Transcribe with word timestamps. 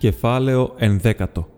Κεφάλαιο 0.00 0.74
ενδέκατο. 0.76 1.48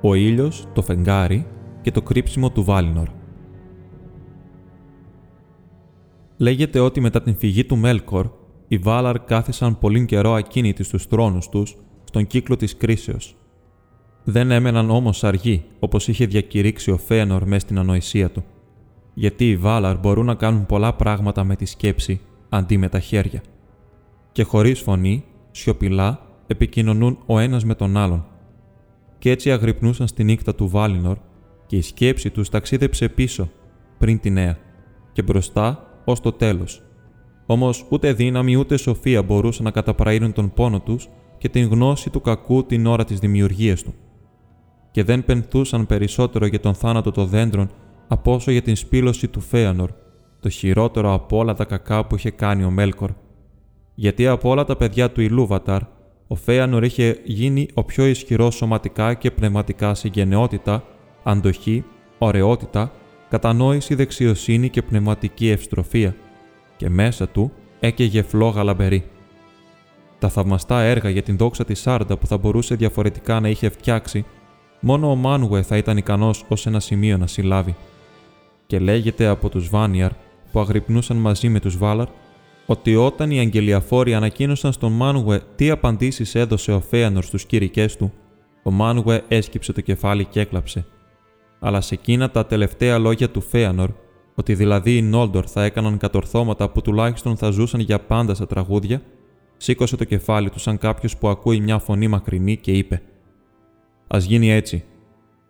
Ο 0.00 0.14
ήλιος, 0.14 0.66
το 0.72 0.82
φεγγάρι 0.82 1.46
και 1.82 1.90
το 1.90 2.02
κρύψιμο 2.02 2.50
του 2.50 2.64
Βάλινορ. 2.64 3.08
Λέγεται 6.36 6.78
ότι 6.78 7.00
μετά 7.00 7.22
την 7.22 7.36
φυγή 7.36 7.64
του 7.64 7.76
Μέλκορ, 7.76 8.30
οι 8.68 8.78
Βάλαρ 8.78 9.24
κάθισαν 9.24 9.78
πολύ 9.78 10.04
καιρό 10.04 10.32
ακίνητοι 10.32 10.82
στους 10.82 11.04
θρόνους 11.06 11.48
τους, 11.48 11.76
στον 12.04 12.26
κύκλο 12.26 12.56
της 12.56 12.76
κρίσεως. 12.76 13.36
Δεν 14.24 14.50
έμεναν 14.50 14.90
όμως 14.90 15.24
αργοί, 15.24 15.64
όπως 15.78 16.08
είχε 16.08 16.26
διακηρύξει 16.26 16.90
ο 16.90 16.96
Φέανορ 16.96 17.44
μέσα 17.44 17.60
στην 17.60 17.78
ανοησία 17.78 18.30
του. 18.30 18.44
Γιατί 19.14 19.50
οι 19.50 19.56
Βάλαρ 19.56 19.98
μπορούν 19.98 20.26
να 20.26 20.34
κάνουν 20.34 20.66
πολλά 20.66 20.94
πράγματα 20.94 21.44
με 21.44 21.56
τη 21.56 21.64
σκέψη, 21.64 22.20
αντί 22.48 22.78
με 22.78 22.88
τα 22.88 23.00
χέρια. 23.00 23.42
Και 24.32 24.42
χωρίς 24.42 24.80
φωνή, 24.80 25.24
σιωπηλά 25.50 26.28
επικοινωνούν 26.50 27.18
ο 27.26 27.38
ένας 27.38 27.64
με 27.64 27.74
τον 27.74 27.96
άλλον. 27.96 28.26
Και 29.18 29.30
έτσι 29.30 29.52
αγρυπνούσαν 29.52 30.06
στη 30.06 30.24
νύχτα 30.24 30.54
του 30.54 30.68
Βάλινορ 30.68 31.16
και 31.66 31.76
η 31.76 31.82
σκέψη 31.82 32.30
τους 32.30 32.48
ταξίδεψε 32.48 33.08
πίσω, 33.08 33.50
πριν 33.98 34.20
τη 34.20 34.30
νέα, 34.30 34.58
και 35.12 35.22
μπροστά 35.22 35.86
ως 36.04 36.20
το 36.20 36.32
τέλος. 36.32 36.82
Όμως 37.46 37.86
ούτε 37.88 38.12
δύναμη 38.12 38.56
ούτε 38.56 38.76
σοφία 38.76 39.22
μπορούσαν 39.22 39.64
να 39.64 39.70
καταπραίνουν 39.70 40.32
τον 40.32 40.52
πόνο 40.52 40.80
τους 40.80 41.08
και 41.38 41.48
την 41.48 41.68
γνώση 41.68 42.10
του 42.10 42.20
κακού 42.20 42.64
την 42.64 42.86
ώρα 42.86 43.04
της 43.04 43.18
δημιουργίας 43.18 43.82
του. 43.82 43.94
Και 44.90 45.04
δεν 45.04 45.24
πενθούσαν 45.24 45.86
περισσότερο 45.86 46.46
για 46.46 46.60
τον 46.60 46.74
θάνατο 46.74 47.10
των 47.10 47.26
δέντρων 47.26 47.70
από 48.08 48.34
όσο 48.34 48.50
για 48.50 48.62
την 48.62 48.76
σπήλωση 48.76 49.28
του 49.28 49.40
Φέανορ, 49.40 49.90
το 50.40 50.48
χειρότερο 50.48 51.12
από 51.12 51.36
όλα 51.36 51.54
τα 51.54 51.64
κακά 51.64 52.06
που 52.06 52.14
είχε 52.14 52.30
κάνει 52.30 52.64
ο 52.64 52.70
Μέλκορ. 52.70 53.10
Γιατί 53.94 54.26
από 54.26 54.48
όλα 54.50 54.64
τα 54.64 54.76
παιδιά 54.76 55.10
του 55.10 55.20
Ιλούβαταρ, 55.20 55.82
ο 56.32 56.34
Φέανορ 56.34 56.84
είχε 56.84 57.18
γίνει 57.24 57.68
ο 57.74 57.84
πιο 57.84 58.06
ισχυρός 58.06 58.54
σωματικά 58.54 59.14
και 59.14 59.30
πνευματικά 59.30 59.94
σε 59.94 60.08
γενναιότητα, 60.08 60.84
αντοχή, 61.22 61.84
ωραιότητα, 62.18 62.92
κατανόηση, 63.28 63.94
δεξιοσύνη 63.94 64.68
και 64.68 64.82
πνευματική 64.82 65.48
ευστροφία, 65.48 66.16
και 66.76 66.88
μέσα 66.88 67.28
του 67.28 67.52
έκαιγε 67.80 68.22
φλόγα 68.22 68.62
λαμπερή. 68.62 69.04
Τα 70.18 70.28
θαυμαστά 70.28 70.80
έργα 70.80 71.10
για 71.10 71.22
την 71.22 71.36
δόξα 71.36 71.64
της 71.64 71.80
Σάρντα 71.80 72.16
που 72.16 72.26
θα 72.26 72.38
μπορούσε 72.38 72.74
διαφορετικά 72.74 73.40
να 73.40 73.48
είχε 73.48 73.68
φτιάξει, 73.68 74.24
μόνο 74.80 75.10
ο 75.10 75.14
Μάνουε 75.14 75.62
θα 75.62 75.76
ήταν 75.76 75.96
ικανός 75.96 76.44
ως 76.48 76.66
ένα 76.66 76.80
σημείο 76.80 77.16
να 77.16 77.26
συλλάβει. 77.26 77.76
Και 78.66 78.78
λέγεται 78.78 79.26
από 79.26 79.48
τους 79.48 79.68
Βάνιαρ 79.68 80.10
που 80.52 80.60
αγρυπνούσαν 80.60 81.16
μαζί 81.16 81.48
με 81.48 81.60
τους 81.60 81.78
Βάλαρ 81.78 82.06
ότι 82.70 82.96
όταν 82.96 83.30
οι 83.30 83.38
αγγελιαφόροι 83.38 84.14
ανακοίνωσαν 84.14 84.72
στον 84.72 84.92
Μάνουε 84.92 85.42
τι 85.56 85.70
απαντήσεις 85.70 86.34
έδωσε 86.34 86.72
ο 86.72 86.80
Φέανορ 86.80 87.24
στους 87.24 87.44
κήρυκέ 87.44 87.88
του, 87.98 88.12
ο 88.62 88.70
Μάνουε 88.70 89.24
έσκυψε 89.28 89.72
το 89.72 89.80
κεφάλι 89.80 90.24
και 90.24 90.40
έκλαψε. 90.40 90.86
Αλλά 91.60 91.80
σε 91.80 91.94
εκείνα 91.94 92.30
τα 92.30 92.46
τελευταία 92.46 92.98
λόγια 92.98 93.30
του 93.30 93.40
Φέανορ, 93.40 93.90
ότι 94.34 94.54
δηλαδή 94.54 94.96
οι 94.96 95.02
Νόλντορ 95.02 95.44
θα 95.48 95.64
έκαναν 95.64 95.98
κατορθώματα 95.98 96.70
που 96.70 96.80
τουλάχιστον 96.80 97.36
θα 97.36 97.50
ζούσαν 97.50 97.80
για 97.80 98.00
πάντα 98.00 98.34
στα 98.34 98.46
τραγούδια, 98.46 99.02
σήκωσε 99.56 99.96
το 99.96 100.04
κεφάλι 100.04 100.50
του 100.50 100.58
σαν 100.58 100.78
κάποιος 100.78 101.16
που 101.16 101.28
ακούει 101.28 101.60
μια 101.60 101.78
φωνή 101.78 102.08
μακρινή 102.08 102.56
και 102.56 102.72
είπε: 102.72 103.02
Α 104.06 104.18
γίνει 104.18 104.50
έτσι. 104.50 104.84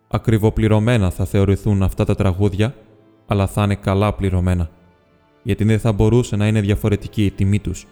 Ακριβοπληρωμένα 0.07 1.09
θα 1.09 1.25
θεωρηθούν 1.25 1.83
αυτά 1.83 2.05
τα 2.05 2.15
τραγούδια, 2.15 2.75
αλλά 3.27 3.47
θα 3.47 3.63
είναι 3.63 3.75
καλά 3.75 4.13
πληρωμένα 4.13 4.69
γιατί 5.43 5.63
δεν 5.63 5.79
θα 5.79 5.91
μπορούσε 5.91 6.35
να 6.35 6.47
είναι 6.47 6.61
διαφορετική 6.61 7.25
η 7.25 7.31
τιμή 7.31 7.59
τους. 7.59 7.87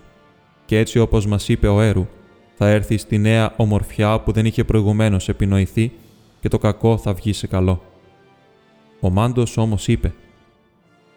Και 0.65 0.77
έτσι 0.77 0.99
όπως 0.99 1.25
μας 1.25 1.49
είπε 1.49 1.67
ο 1.67 1.81
Έρου, 1.81 2.07
θα 2.55 2.69
έρθει 2.69 2.97
στη 2.97 3.17
νέα 3.17 3.53
ομορφιά 3.57 4.19
που 4.19 4.31
δεν 4.31 4.45
είχε 4.45 4.63
προηγουμένως 4.63 5.29
επινοηθεί 5.29 5.91
και 6.39 6.49
το 6.49 6.57
κακό 6.57 6.97
θα 6.97 7.13
βγει 7.13 7.33
σε 7.33 7.47
καλό. 7.47 7.81
Ο 8.99 9.09
Μάντος 9.09 9.57
όμως 9.57 9.87
είπε 9.87 10.13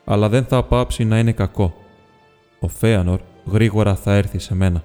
«Αλλά 0.04 0.28
δεν 0.28 0.44
θα 0.44 0.62
πάψει 0.62 1.04
να 1.04 1.18
είναι 1.18 1.32
κακό. 1.32 1.74
Ο 2.60 2.68
Φέανορ 2.68 3.20
γρήγορα 3.46 3.94
θα 3.94 4.14
έρθει 4.14 4.38
σε 4.38 4.54
μένα». 4.54 4.84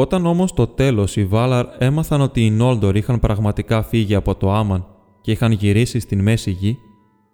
Όταν 0.00 0.26
όμως 0.26 0.54
το 0.54 0.66
τέλος 0.66 1.16
οι 1.16 1.24
Βάλαρ 1.24 1.66
έμαθαν 1.78 2.20
ότι 2.20 2.44
οι 2.46 2.50
Νόλντορ 2.50 2.96
είχαν 2.96 3.18
πραγματικά 3.20 3.82
φύγει 3.82 4.14
από 4.14 4.34
το 4.34 4.52
Άμαν 4.52 4.86
και 5.20 5.30
είχαν 5.30 5.52
γυρίσει 5.52 6.00
στην 6.00 6.22
μέση 6.22 6.50
γη, 6.50 6.76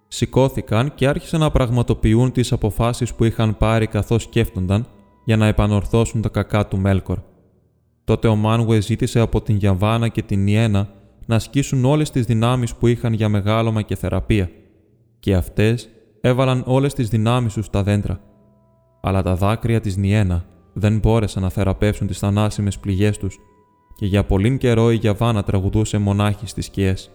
σηκώθηκαν 0.09 0.95
και 0.95 1.09
άρχισαν 1.09 1.41
να 1.41 1.51
πραγματοποιούν 1.51 2.33
τις 2.33 2.53
αποφάσεις 2.53 3.15
που 3.15 3.25
είχαν 3.25 3.57
πάρει 3.57 3.87
καθώς 3.87 4.23
σκέφτονταν 4.23 4.87
για 5.25 5.37
να 5.37 5.47
επανορθώσουν 5.47 6.21
τα 6.21 6.29
κακά 6.29 6.67
του 6.67 6.79
Μέλκορ. 6.79 7.19
Τότε 8.05 8.29
ο 8.29 8.37
Μάνουε 8.37 8.81
ζήτησε 8.81 9.21
από 9.21 9.41
την 9.41 9.57
Γιαβάνα 9.57 10.09
και 10.09 10.23
την 10.23 10.47
Ιένα 10.47 10.89
να 11.27 11.35
ασκήσουν 11.35 11.85
όλες 11.85 12.11
τις 12.11 12.27
δυνάμεις 12.27 12.75
που 12.75 12.87
είχαν 12.87 13.13
για 13.13 13.29
μεγάλωμα 13.29 13.83
και 13.83 13.97
θεραπεία, 13.97 14.51
και 15.21 15.35
αυτές 15.35 15.89
έβαλαν 16.21 16.63
όλες 16.67 16.95
τις 16.95 17.09
δυνάμεις 17.09 17.53
τους 17.53 17.67
στα 17.67 17.83
δέντρα. 17.83 18.21
Αλλά 19.01 19.23
τα 19.23 19.35
δάκρυα 19.35 19.81
της 19.81 19.97
Νιένα 19.97 20.45
δεν 20.75 20.99
μπόρεσαν 20.99 21.43
να 21.43 21.51
θεραπεύσουν 21.51 22.07
τις 22.07 22.19
θανάσιμες 22.19 22.79
πληγές 22.79 23.19
τους, 23.19 23.39
και 23.95 24.07
για 24.07 24.25
πολύ 24.25 24.59
καιρό 24.59 24.91
η 24.91 24.95
Γιαβάνα 24.95 25.43
τραγουδούσε 25.43 25.99
μονάχη 25.99 26.47
στις 26.47 26.65
σκιές. 26.65 27.11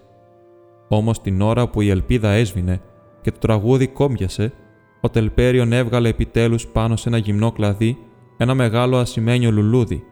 Όμως 0.87 1.21
την 1.21 1.41
ώρα 1.41 1.69
που 1.69 1.81
η 1.81 1.89
ελπίδα 1.89 2.29
έσβηνε 2.29 2.81
και 3.21 3.31
το 3.31 3.37
τραγούδι 3.39 3.87
κόμπιασε, 3.87 4.53
ο 5.01 5.09
Τελπέριον 5.09 5.73
έβγαλε 5.73 6.09
επιτέλους 6.09 6.67
πάνω 6.67 6.95
σε 6.95 7.09
ένα 7.09 7.17
γυμνό 7.17 7.51
κλαδί 7.51 7.97
ένα 8.37 8.53
μεγάλο 8.53 8.97
ασημένιο 8.97 9.51
λουλούδι 9.51 10.03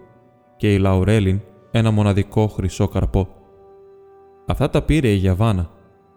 και 0.57 0.73
η 0.73 0.77
Λαουρέλιν 0.77 1.41
ένα 1.71 1.91
μοναδικό 1.91 2.47
χρυσό 2.47 2.87
καρπό. 2.87 3.27
Αυτά 4.45 4.69
τα 4.69 4.81
πήρε 4.81 5.07
η 5.07 5.15
Γιαβάνα, 5.15 5.69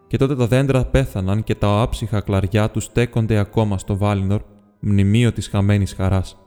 και 0.06 0.16
τότε 0.16 0.36
τα 0.36 0.46
δέντρα 0.46 0.84
πέθαναν 0.84 1.42
και 1.42 1.54
τα 1.54 1.80
άψυχα 1.80 2.20
κλαριά 2.20 2.70
τους 2.70 2.84
στέκονται 2.84 3.38
ακόμα 3.38 3.78
στο 3.78 3.96
Βάλινορ, 3.96 4.40
μνημείο 4.80 5.32
της 5.32 5.48
χαμένης 5.48 5.92
χαράς 5.92 6.38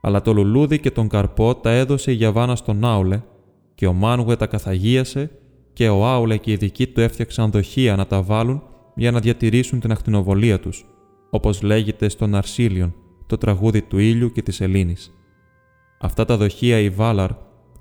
αλλά 0.00 0.22
το 0.22 0.32
λουλούδι 0.32 0.78
και 0.78 0.90
τον 0.90 1.08
καρπό 1.08 1.54
τα 1.54 1.70
έδωσε 1.70 2.10
η 2.10 2.14
Γιαβάνα 2.14 2.56
στον 2.56 2.84
Άουλε 2.84 3.22
και 3.74 3.86
ο 3.86 3.92
Μάνουε 3.92 4.36
τα 4.36 4.46
καθαγίασε 4.46 5.30
και 5.72 5.88
ο 5.88 6.06
Άουλε 6.06 6.36
και 6.36 6.50
οι 6.50 6.56
δικοί 6.56 6.86
του 6.86 7.00
έφτιαξαν 7.00 7.50
δοχεία 7.50 7.96
να 7.96 8.06
τα 8.06 8.22
βάλουν 8.22 8.62
για 8.94 9.10
να 9.10 9.20
διατηρήσουν 9.20 9.80
την 9.80 9.90
ακτινοβολία 9.92 10.60
τους, 10.60 10.86
όπως 11.30 11.62
λέγεται 11.62 12.08
στον 12.08 12.34
Αρσίλιον, 12.34 12.94
το 13.26 13.36
τραγούδι 13.36 13.82
του 13.82 13.98
ήλιου 13.98 14.32
και 14.32 14.42
της 14.42 14.60
Ελλήνης. 14.60 15.12
Αυτά 16.00 16.24
τα 16.24 16.36
δοχεία 16.36 16.78
οι 16.78 16.90
Βάλαρ 16.90 17.30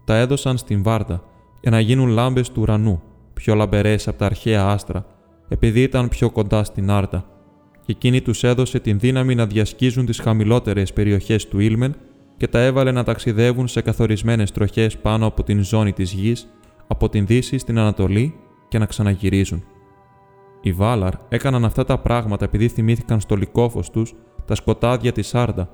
τα 0.05 0.15
έδωσαν 0.15 0.57
στην 0.57 0.83
Βάρτα 0.83 1.23
για 1.61 1.71
να 1.71 1.79
γίνουν 1.79 2.09
λάμπες 2.09 2.51
του 2.51 2.61
ουρανού, 2.61 3.01
πιο 3.33 3.55
λαμπερές 3.55 4.07
από 4.07 4.17
τα 4.17 4.25
αρχαία 4.25 4.65
άστρα, 4.65 5.05
επειδή 5.47 5.81
ήταν 5.81 6.09
πιο 6.09 6.29
κοντά 6.29 6.63
στην 6.63 6.89
Άρτα, 6.89 7.25
και 7.85 7.91
εκείνη 7.91 8.21
τους 8.21 8.43
έδωσε 8.43 8.79
την 8.79 8.99
δύναμη 8.99 9.35
να 9.35 9.45
διασκίζουν 9.45 10.05
τις 10.05 10.19
χαμηλότερες 10.19 10.93
περιοχές 10.93 11.47
του 11.47 11.59
Ήλμεν 11.59 11.95
και 12.37 12.47
τα 12.47 12.59
έβαλε 12.59 12.91
να 12.91 13.03
ταξιδεύουν 13.03 13.67
σε 13.67 13.81
καθορισμένες 13.81 14.51
τροχές 14.51 14.97
πάνω 14.97 15.25
από 15.25 15.43
την 15.43 15.63
ζώνη 15.63 15.93
της 15.93 16.11
γης, 16.11 16.47
από 16.87 17.09
την 17.09 17.25
Δύση 17.25 17.57
στην 17.57 17.79
Ανατολή 17.79 18.35
και 18.67 18.77
να 18.77 18.85
ξαναγυρίζουν. 18.85 19.63
Οι 20.61 20.71
Βάλαρ 20.71 21.13
έκαναν 21.29 21.65
αυτά 21.65 21.83
τα 21.83 21.97
πράγματα 21.97 22.45
επειδή 22.45 22.67
θυμήθηκαν 22.67 23.19
στο 23.19 23.35
λικόφος 23.35 23.89
τους 23.89 24.13
τα 24.45 24.55
σκοτάδια 24.55 25.11
της 25.11 25.27
Σάρντα 25.27 25.69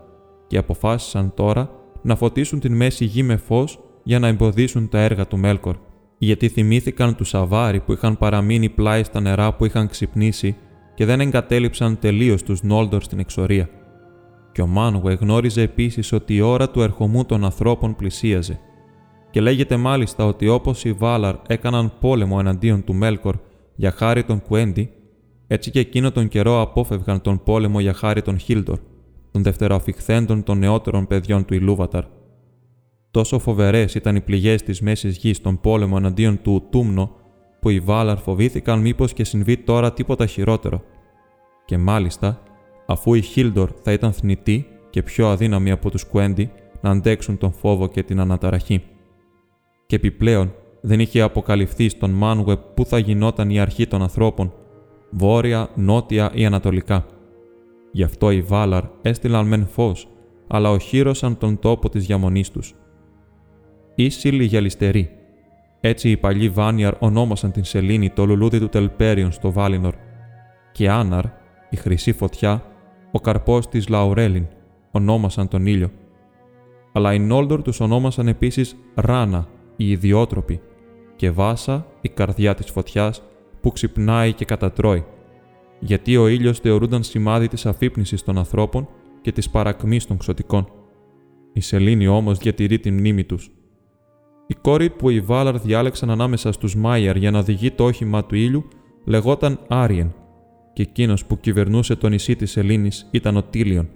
και 0.48 0.57
αποφάσισαν 0.57 1.33
τώρα 1.36 1.69
να 2.01 2.15
φωτίσουν 2.15 2.60
την 2.60 2.75
μέση 2.75 3.06
γη 3.06 3.24
με 3.24 3.38
φως 3.38 3.80
για 4.04 4.19
να 4.19 4.27
εμποδίσουν 4.27 4.89
τα 4.89 5.00
έργα 5.00 5.27
του 5.27 5.38
Μέλκορ, 5.38 5.75
γιατί 6.18 6.48
θυμήθηκαν 6.48 7.15
τους 7.15 7.30
Σαβάρι 7.30 7.80
που 7.80 7.94
είχαν 7.94 8.18
παραμείνει 8.18 8.69
πλάι 8.69 9.04
στα 9.04 9.19
νερά 9.19 9.54
που 9.54 9.65
είχαν 9.65 9.88
ξυπνήσει 9.88 10.56
και 10.95 11.06
δεν 11.06 11.19
εγκατέλειψαν 11.19 12.00
τελείως 12.00 12.44
τους 12.44 12.63
Νόλντορ 12.63 13.04
στην 13.04 13.19
εξορία 13.19 13.69
και 14.53 14.61
ο 14.61 14.67
Μάνουε 14.67 15.13
γνώριζε 15.13 15.61
επίσης 15.61 16.11
ότι 16.11 16.35
η 16.35 16.41
ώρα 16.41 16.69
του 16.69 16.81
ερχομού 16.81 17.25
των 17.25 17.44
ανθρώπων 17.44 17.95
πλησίαζε. 17.95 18.59
και 19.31 19.41
λέγεται 19.41 19.77
μάλιστα 19.77 20.25
ότι 20.25 20.47
όπως 20.47 20.83
οι 20.83 20.91
Βάλαρ 20.91 21.35
έκαναν 21.47 21.94
πόλεμο 22.00 22.38
εναντίον 22.39 22.83
του 22.83 22.94
Μέλκορ 22.94 23.35
για 23.75 23.91
χάρη 23.91 24.23
των 24.23 24.41
Κουέντι, 24.41 24.91
έτσι 25.47 25.71
και 25.71 25.79
εκείνο 25.79 26.11
τον 26.11 26.27
καιρό 26.27 26.61
απόφευγαν 26.61 27.21
τον 27.21 27.44
πόλεμο 27.44 27.79
για 27.79 27.94
χάρη 27.94 28.21
των 28.21 28.39
Χίλτορ, 28.39 28.79
των 29.31 29.44
δευτεροαφιχθέντων 29.44 30.44
των 30.44 30.57
νεότερων 30.57 31.07
παιδιών 31.07 31.45
του 31.45 31.53
Ιλούβαταρ. 31.53 32.03
Τόσο 33.11 33.39
φοβερές 33.39 33.95
ήταν 33.95 34.15
οι 34.15 34.21
πληγές 34.21 34.63
της 34.63 34.81
μέσης 34.81 35.17
γης 35.17 35.38
στον 35.38 35.59
πόλεμο 35.61 35.95
εναντίον 35.97 36.41
του 36.41 36.67
Τούμνο, 36.71 37.15
που 37.59 37.69
οι 37.69 37.79
Βάλαρ 37.79 38.17
φοβήθηκαν 38.17 38.79
μήπως 38.79 39.13
και 39.13 39.23
συμβεί 39.23 39.57
τώρα 39.57 39.94
τίποτα 39.94 40.25
χειρότερο. 40.25 40.83
Και 41.65 41.77
μάλιστα, 41.77 42.41
αφού 42.85 43.13
οι 43.13 43.21
Χίλντορ 43.21 43.69
θα 43.81 43.91
ήταν 43.91 44.13
θνητοί 44.13 44.68
και 44.89 45.03
πιο 45.03 45.27
αδύναμοι 45.27 45.71
από 45.71 45.89
τους 45.89 46.06
Κουέντι 46.06 46.51
να 46.81 46.89
αντέξουν 46.89 47.38
τον 47.38 47.51
φόβο 47.51 47.88
και 47.88 48.03
την 48.03 48.19
αναταραχή. 48.19 48.83
Και 49.85 49.95
επιπλέον 49.95 50.53
δεν 50.81 51.00
είχε 51.00 51.21
αποκαλυφθεί 51.21 51.89
στον 51.89 52.12
Μάνουε 52.12 52.57
πού 52.74 52.85
θα 52.85 52.97
γινόταν 52.97 53.50
η 53.50 53.59
αρχή 53.59 53.88
των 53.88 54.01
ανθρώπων, 54.01 54.53
βόρεια, 55.09 55.69
νότια 55.75 56.31
ή 56.33 56.45
ανατολικά. 56.45 57.06
Γι' 57.91 58.03
αυτό 58.03 58.31
οι 58.31 58.41
Βάλαρ 58.41 58.83
έστειλαν 59.01 59.47
μεν 59.47 59.68
φως, 59.68 60.07
αλλά 60.47 60.71
οχύρωσαν 60.71 61.38
τον 61.38 61.59
τόπο 61.59 61.89
της 61.89 62.06
διαμονής 62.06 62.51
τους. 62.51 62.75
Ήσυλοι 63.95 64.44
γυαλιστεροί. 64.44 65.09
Έτσι 65.79 66.09
οι 66.09 66.18
παλιοί 66.18 66.50
Βάνιαρ 66.50 66.94
ονόμασαν 67.00 67.51
την 67.51 67.63
σελήνη 67.63 68.09
το 68.09 68.25
λουλούδι 68.25 68.59
του 68.59 68.69
Τελπέριον 68.69 69.31
στο 69.31 69.51
Βάλινορ. 69.51 69.94
Και 70.71 70.89
Άναρ, 70.89 71.25
η 71.69 71.75
χρυσή 71.75 72.12
φωτιά, 72.13 72.63
ο 73.15 73.19
καρπός 73.19 73.68
της 73.68 73.88
Λαουρέλιν, 73.88 74.45
ονόμασαν 74.92 75.48
τον 75.48 75.65
ήλιο. 75.65 75.89
Αλλά 76.92 77.13
οι 77.13 77.19
Νόλντορ 77.19 77.62
τους 77.62 77.80
ονόμασαν 77.80 78.27
επίσης 78.27 78.75
Ράνα, 78.95 79.48
οι 79.75 79.89
ιδιότροποι, 79.89 80.62
και 81.15 81.31
Βάσα, 81.31 81.88
η 82.01 82.10
καρδιά 82.10 82.56
της 82.56 82.71
φωτιάς, 82.71 83.24
που 83.62 83.71
ξυπνάει 83.71 84.33
και 84.33 84.45
κατατρώει, 84.45 85.06
γιατί 85.80 86.18
ο 86.18 86.27
ήλιος 86.27 86.60
θεωρούνταν 86.60 87.04
σημάδι 87.04 87.48
της 87.48 87.65
αφύπνισης 87.65 88.24
των 88.24 88.38
ανθρώπων 88.38 88.88
και 89.21 89.31
της 89.31 89.50
παρακμής 89.50 90.06
των 90.06 90.18
ξωτικών. 90.18 90.68
Η 91.54 91.60
σελήνη 91.60 92.07
όμως 92.07 92.38
διατηρεί 92.38 92.80
τη 92.80 92.92
μνήμη 92.92 93.24
τους. 93.24 93.51
Η 94.48 94.56
κόρη 94.62 94.89
που 94.89 95.10
οι 95.10 95.21
Βάλαρ 95.21 95.60
διάλεξαν 95.60 96.10
ανάμεσα 96.10 96.51
στους 96.51 96.75
Μάιαρ 96.75 97.15
για 97.15 97.31
να 97.31 97.39
οδηγεί 97.39 97.71
το 97.71 97.83
όχημα 97.83 98.25
του 98.25 98.36
ήλιου 98.36 98.68
λεγόταν 99.06 99.60
Άριεν, 99.68 100.13
και 100.73 100.81
εκείνος 100.81 101.25
που 101.25 101.39
κυβερνούσε 101.39 101.95
το 101.95 102.09
νησί 102.09 102.35
της 102.35 102.51
Σελήνη 102.51 102.89
ήταν 103.11 103.37
ο 103.37 103.43
Τίλιον. 103.43 103.89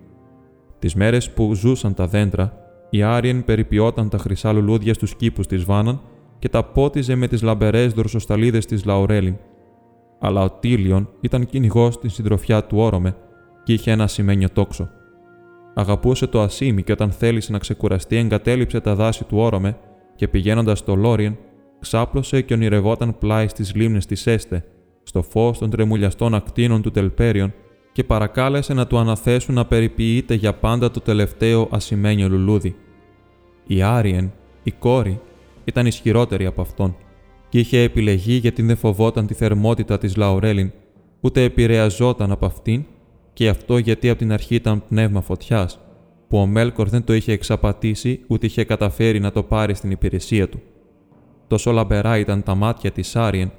Τις 0.79 0.95
μέρες 0.95 1.31
που 1.31 1.53
ζούσαν 1.53 1.93
τα 1.93 2.07
δέντρα, 2.07 2.53
η 2.89 3.03
Άριεν 3.03 3.43
περιποιόταν 3.43 4.09
τα 4.09 4.17
χρυσά 4.17 4.53
λουλούδια 4.53 4.93
στους 4.93 5.15
κήπους 5.15 5.47
της 5.47 5.63
Βάναν 5.63 6.01
και 6.39 6.49
τα 6.49 6.63
πότιζε 6.63 7.15
με 7.15 7.27
τις 7.27 7.41
λαμπερές 7.41 7.93
δροσοσταλίδες 7.93 8.65
της 8.65 8.85
Λαουρέλιν. 8.85 9.35
Αλλά 10.19 10.43
ο 10.43 10.49
Τίλιον 10.49 11.09
ήταν 11.21 11.45
κυνηγός 11.45 11.93
στην 11.93 12.09
συντροφιά 12.09 12.63
του 12.63 12.77
Όρομε 12.77 13.15
και 13.63 13.73
είχε 13.73 13.91
ένα 13.91 14.07
σημαίνιο 14.07 14.49
τόξο. 14.49 14.89
Αγαπούσε 15.75 16.27
το 16.27 16.41
Ασίμι 16.41 16.83
και 16.83 16.91
όταν 16.91 17.11
θέλησε 17.11 17.51
να 17.51 17.57
ξεκουραστεί 17.57 18.15
εγκατέλειψε 18.15 18.79
τα 18.79 18.95
δάση 18.95 19.23
του 19.23 19.37
Όρομε 19.37 19.77
και 20.15 20.27
πηγαίνοντας 20.27 20.79
στο 20.79 20.95
Λόριεν, 20.95 21.37
ξάπλωσε 21.79 22.41
και 22.41 22.53
ονειρευόταν 22.53 23.17
πλάι 23.17 23.47
στις 23.47 23.75
λίμνες 23.75 24.05
της 24.05 24.27
Έστε, 24.27 24.65
στο 25.07 25.21
φως 25.21 25.57
των 25.57 25.69
τρεμουλιαστών 25.69 26.35
ακτίνων 26.35 26.81
του 26.81 26.91
Τελπέριον 26.91 27.53
και 27.91 28.03
παρακάλεσε 28.03 28.73
να 28.73 28.87
του 28.87 28.97
αναθέσουν 28.97 29.55
να 29.55 29.65
περιποιείται 29.65 30.33
για 30.33 30.53
πάντα 30.53 30.91
το 30.91 30.99
τελευταίο 30.99 31.67
ασημένιο 31.71 32.29
λουλούδι. 32.29 32.75
Η 33.67 33.81
Άριεν, 33.81 34.31
η 34.63 34.71
κόρη, 34.71 35.19
ήταν 35.65 35.85
ισχυρότερη 35.85 36.45
από 36.45 36.61
αυτόν 36.61 36.95
και 37.49 37.59
είχε 37.59 37.81
επιλεγεί 37.81 38.33
γιατί 38.33 38.61
δεν 38.61 38.77
φοβόταν 38.77 39.27
τη 39.27 39.33
θερμότητα 39.33 39.97
της 39.97 40.15
Λαουρέλιν, 40.15 40.71
ούτε 41.21 41.43
επηρεαζόταν 41.43 42.31
από 42.31 42.45
αυτήν 42.45 42.85
και 43.33 43.49
αυτό 43.49 43.77
γιατί 43.77 44.09
από 44.09 44.19
την 44.19 44.31
αρχή 44.31 44.55
ήταν 44.55 44.83
πνεύμα 44.87 45.21
φωτιάς, 45.21 45.79
που 46.27 46.37
ο 46.37 46.45
Μέλκορ 46.45 46.89
δεν 46.89 47.03
το 47.03 47.13
είχε 47.13 47.31
εξαπατήσει 47.31 48.19
ούτε 48.27 48.45
είχε 48.45 48.63
καταφέρει 48.63 49.19
να 49.19 49.31
το 49.31 49.43
πάρει 49.43 49.73
στην 49.73 49.91
υπηρεσία 49.91 50.49
του. 50.49 50.61
Τόσο 51.47 51.71
λαμπερά 51.71 52.17
ήταν 52.17 52.43
τα 52.43 52.55
μάτια 52.55 52.91
της 52.91 53.15
Άριεν, 53.15 53.51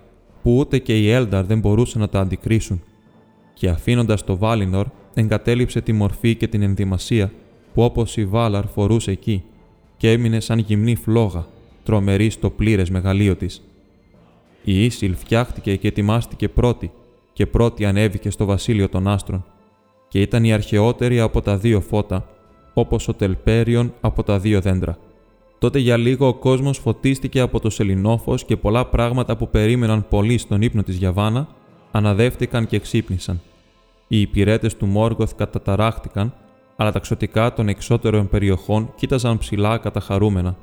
που 0.42 0.56
ούτε 0.56 0.78
και 0.78 0.98
οι 0.98 1.10
Έλνταρ 1.10 1.44
δεν 1.44 1.58
μπορούσαν 1.58 2.00
να 2.00 2.08
τα 2.08 2.20
αντικρίσουν 2.20 2.82
και 3.54 3.68
αφήνοντας 3.68 4.24
το 4.24 4.36
Βάλινορ, 4.36 4.86
εγκατέλειψε 5.14 5.80
τη 5.80 5.92
μορφή 5.92 6.34
και 6.34 6.48
την 6.48 6.62
ενδυμασία 6.62 7.32
που 7.74 7.82
όπως 7.82 8.16
η 8.16 8.24
Βάλαρ 8.24 8.66
φορούσε 8.66 9.10
εκεί 9.10 9.42
και 9.96 10.12
έμεινε 10.12 10.40
σαν 10.40 10.58
γυμνή 10.58 10.94
φλόγα, 10.94 11.46
τρομερή 11.84 12.30
στο 12.30 12.50
πλήρες 12.50 12.90
μεγαλείο 12.90 13.36
της. 13.36 13.62
Η 14.64 14.84
Ίσιλ 14.84 15.14
φτιάχτηκε 15.16 15.76
και 15.76 15.88
ετοιμάστηκε 15.88 16.48
πρώτη 16.48 16.90
και 17.32 17.46
πρώτη 17.46 17.84
ανέβηκε 17.84 18.30
στο 18.30 18.44
βασίλειο 18.44 18.88
των 18.88 19.08
άστρων 19.08 19.44
και 20.08 20.20
ήταν 20.20 20.44
η 20.44 20.52
αρχαιότερη 20.52 21.20
από 21.20 21.42
τα 21.42 21.56
δύο 21.56 21.80
φώτα, 21.80 22.28
όπως 22.74 23.08
ο 23.08 23.14
Τελπέριον 23.14 23.94
από 24.00 24.22
τα 24.22 24.38
δύο 24.38 24.60
δέντρα. 24.60 24.98
Τότε 25.58 25.78
για 25.78 25.96
λίγο 25.96 26.26
ο 26.26 26.34
κόσμος 26.34 26.78
φωτίστηκε 26.78 27.40
από 27.40 27.60
το 27.60 27.70
σελινόφος 27.70 28.44
και 28.44 28.56
πολλά 28.56 28.86
πράγματα 28.86 29.36
που 29.36 29.48
περίμεναν 29.48 30.08
πολύ 30.08 30.38
στον 30.38 30.62
ύπνο 30.62 30.82
της 30.82 30.96
Γιαβάνα 30.96 31.48
αναδεύτηκαν 31.90 32.66
και 32.66 32.78
ξύπνησαν. 32.78 33.40
Οι 34.08 34.20
υπηρέτες 34.20 34.76
του 34.76 34.86
Μόργοθ 34.86 35.34
καταταράχτηκαν, 35.36 36.34
αλλά 36.76 36.92
τα 36.92 36.98
ξωτικά 36.98 37.52
των 37.52 37.68
εξώτερων 37.68 38.28
περιοχών 38.28 38.92
κοίταζαν 38.94 39.38
ψηλά 39.38 39.78
καταχαρούμενα. 39.78 40.56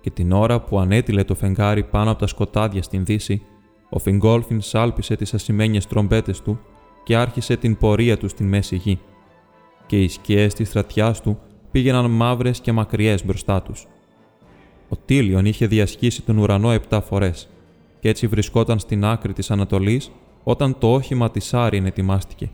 Και 0.00 0.10
την 0.10 0.32
ώρα 0.32 0.60
που 0.60 0.78
ανέτειλε 0.78 1.24
το 1.24 1.34
φεγγάρι 1.34 1.82
πάνω 1.82 2.10
από 2.10 2.20
τα 2.20 2.26
σκοτάδια 2.26 2.82
στην 2.82 3.04
δύση, 3.04 3.42
ο 3.90 3.98
Φιγκόλφιν 3.98 4.60
σάλπισε 4.60 5.16
τις 5.16 5.34
ασημένιες 5.34 5.86
τρομπέτες 5.86 6.42
του 6.42 6.60
και 7.04 7.16
άρχισε 7.16 7.56
την 7.56 7.76
πορεία 7.76 8.16
του 8.18 8.28
στην 8.28 8.48
μέση 8.48 8.76
γη. 8.76 8.98
Και 9.86 10.02
οι 10.02 10.08
σκιές 10.08 10.54
της 10.54 10.68
στρατιάς 10.68 11.20
του 11.20 11.38
πήγαιναν 11.70 12.10
μαύρες 12.10 12.60
και 12.60 12.72
μακριές 12.72 13.24
μπροστά 13.24 13.62
τους. 13.62 13.86
Ο 14.92 14.96
Τίλιον 15.04 15.46
είχε 15.46 15.66
διασχίσει 15.66 16.22
τον 16.22 16.38
ουρανό 16.38 16.70
επτά 16.70 17.00
φορές, 17.00 17.48
και 18.00 18.08
έτσι 18.08 18.26
βρισκόταν 18.26 18.78
στην 18.78 19.04
άκρη 19.04 19.32
της 19.32 19.50
Ανατολής 19.50 20.10
όταν 20.42 20.78
το 20.78 20.92
όχημα 20.92 21.30
της 21.30 21.54
Άριεν 21.54 21.86
ετοιμάστηκε. 21.86 22.50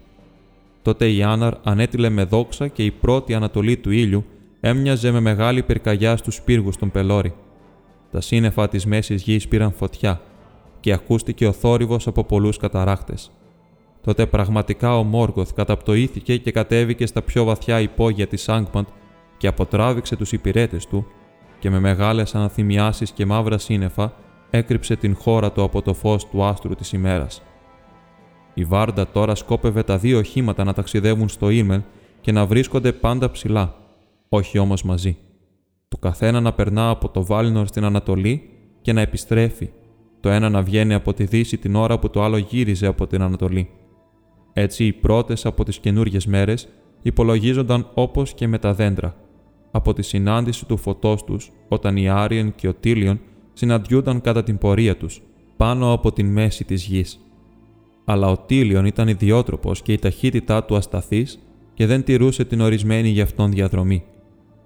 Τότε 0.83 1.11
η 1.11 1.23
Άναρ 1.23 1.55
ανέτειλε 1.63 2.09
με 2.09 2.25
δόξα 2.25 2.69
και 2.69 2.85
η 2.85 2.91
πρώτη 2.91 3.35
ανατολή 3.35 3.77
του 3.77 3.91
ήλιου 3.91 4.25
έμοιαζε 4.61 5.11
με 5.11 5.21
μεγάλη 5.21 5.63
πυρκαγιά 5.63 6.17
στους 6.17 6.43
πύργους 6.43 6.77
των 6.77 6.91
Πελώρη. 6.91 7.35
Τα 8.11 8.21
σύννεφα 8.21 8.69
της 8.69 8.87
μέσης 8.87 9.23
γης 9.23 9.49
πήραν 9.49 9.73
φωτιά 9.73 10.21
και 10.81 10.93
ακούστηκε 10.93 11.47
ο 11.47 11.53
θόρυβος 11.53 12.07
από 12.07 12.25
πολλούς 12.25 12.57
καταράκτε. 12.57 13.15
Τότε 14.03 14.27
πραγματικά 14.27 14.99
ο 14.99 15.03
Μόργοθ 15.03 15.53
καταπτωήθηκε 15.55 16.37
και 16.37 16.51
κατέβηκε 16.51 17.07
στα 17.07 17.23
πιο 17.23 17.45
βαθιά 17.45 17.81
υπόγεια 17.81 18.27
της 18.27 18.49
Άγκμαντ 18.49 18.87
και 19.37 19.47
αποτράβηξε 19.47 20.17
τους 20.17 20.33
υπηρέτες 20.33 20.87
του 20.87 21.07
και 21.59 21.71
με 21.71 21.79
μεγάλες 21.79 22.35
αναθυμιάσεις 22.35 23.11
και 23.11 23.27
μαύρα 23.27 23.59
σύννεφα 23.59 24.13
έκρυψε 24.51 24.97
την 24.97 25.15
χώρα 25.15 25.53
του 25.53 25.63
από 25.63 25.83
το 25.83 25.95
φως 25.95 26.29
του 26.29 26.45
άστρου 26.45 26.75
της 26.75 26.93
ημέρας. 26.93 27.43
Η 28.55 28.65
Βάρντα 28.65 29.09
τώρα 29.09 29.35
σκόπευε 29.35 29.83
τα 29.83 29.99
δύο 29.99 30.19
οχήματα 30.19 30.65
να 30.65 30.73
ταξιδεύουν 30.73 31.29
στο 31.29 31.51
Ήρμελ 31.51 31.81
και 32.21 32.33
να 32.33 32.47
βρίσκονται 32.47 32.93
πάντα 32.93 33.31
ψηλά, 33.31 33.75
όχι 34.29 34.59
όμως 34.59 34.83
μαζί. 34.83 35.17
Το 35.89 35.97
καθένα 35.97 36.41
να 36.41 36.53
περνά 36.53 36.89
από 36.89 37.09
το 37.09 37.25
Βάλινορ 37.25 37.67
στην 37.67 37.85
Ανατολή 37.85 38.51
και 38.81 38.93
να 38.93 39.01
επιστρέφει, 39.01 39.71
το 40.21 40.29
ένα 40.29 40.49
να 40.49 40.63
βγαίνει 40.63 40.95
από 40.95 41.15
τη 41.15 41.25
Δύση 41.25 41.59
την 41.59 41.75
ώρα 41.75 41.99
που 41.99 42.11
το 42.11 42.23
άλλο 42.23 42.37
γύριζε 42.37 42.87
από 42.87 43.07
την 43.07 43.23
Ανατολή. 43.23 43.71
Έτσι 44.53 44.85
οι 44.85 44.93
πρώτες 44.93 45.47
από 45.47 45.65
τις 45.65 45.79
καινούριε 45.79 46.19
μέρες 46.27 46.69
υπολογίζονταν 47.03 47.91
όπως 47.95 48.35
και 48.35 48.49
με 48.49 48.59
τα 48.59 48.75
δέντρα, 48.75 49.17
από 49.79 49.93
τη 49.93 50.03
συνάντηση 50.03 50.67
του 50.67 50.77
φωτός 50.77 51.25
τους 51.25 51.51
όταν 51.69 51.97
οι 51.97 52.09
Άριεν 52.09 52.55
και 52.55 52.69
ο 52.69 52.75
Τίλιον 52.75 53.21
συναντιούνταν 53.53 54.21
κατά 54.21 54.43
την 54.43 54.59
πορεία 54.59 54.97
τους, 54.97 55.23
πάνω 55.57 55.93
από 55.93 56.13
την 56.13 56.27
μέση 56.33 56.65
της 56.65 56.85
γης 56.85 57.21
αλλά 58.11 58.31
ο 58.31 58.39
Τίλιον 58.39 58.85
ήταν 58.85 59.09
ιδιότροπος 59.09 59.83
και 59.83 59.93
η 59.93 59.99
ταχύτητά 59.99 60.65
του 60.65 60.77
ασταθής 60.77 61.39
και 61.75 61.87
δεν 61.87 62.03
τηρούσε 62.03 62.45
την 62.45 62.61
ορισμένη 62.61 63.09
για 63.09 63.23
αυτόν 63.23 63.51
διαδρομή, 63.51 64.05